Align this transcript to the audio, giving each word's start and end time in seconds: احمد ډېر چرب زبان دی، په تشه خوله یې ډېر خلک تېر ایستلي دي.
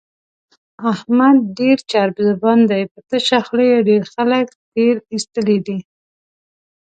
احمد 0.91 1.37
ډېر 1.59 1.77
چرب 1.91 2.15
زبان 2.29 2.59
دی، 2.69 2.83
په 2.91 2.99
تشه 3.09 3.39
خوله 3.45 3.63
یې 3.71 3.77
ډېر 3.89 4.01
خلک 4.13 4.47
تېر 4.73 4.95
ایستلي 5.13 5.57
دي. 5.67 5.79